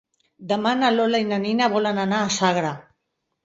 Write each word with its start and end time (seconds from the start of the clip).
Demà 0.53 0.71
na 0.79 0.89
Lola 0.95 1.21
i 1.25 1.29
na 1.33 1.39
Nina 1.45 1.69
volen 1.77 2.03
anar 2.07 2.25
a 2.25 2.35
Sagra. 2.41 2.77